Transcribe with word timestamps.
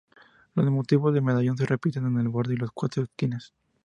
Los 0.55 0.65
motivos 0.71 1.13
del 1.13 1.21
medallón 1.21 1.57
se 1.59 1.67
repiten 1.67 2.07
en 2.07 2.17
el 2.17 2.27
borde 2.27 2.55
y 2.55 2.57
las 2.57 2.71
cuatro 2.73 3.03
esquinas. 3.03 3.53